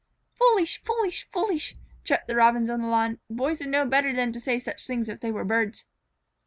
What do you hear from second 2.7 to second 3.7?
on the lawn. "Boys would